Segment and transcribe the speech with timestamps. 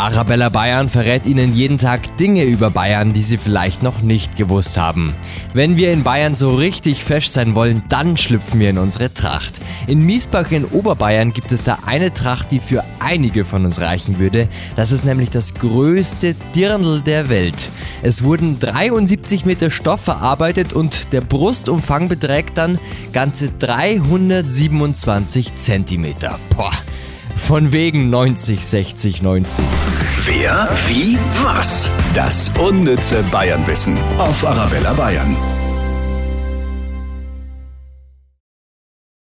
[0.00, 4.78] Arabella Bayern verrät Ihnen jeden Tag Dinge über Bayern, die Sie vielleicht noch nicht gewusst
[4.78, 5.14] haben.
[5.52, 9.60] Wenn wir in Bayern so richtig fest sein wollen, dann schlüpfen wir in unsere Tracht.
[9.86, 14.18] In Miesbach in Oberbayern gibt es da eine Tracht, die für einige von uns reichen
[14.18, 14.48] würde.
[14.74, 17.68] Das ist nämlich das größte Dirndl der Welt.
[18.00, 22.78] Es wurden 73 Meter Stoff verarbeitet und der Brustumfang beträgt dann
[23.12, 26.38] ganze 327 Zentimeter.
[26.56, 26.72] Boah.
[27.46, 29.64] Von wegen 90, 60, 90.
[30.24, 31.90] Wer, wie, was?
[32.14, 35.36] Das unnütze Bayernwissen auf Arabella Bayern.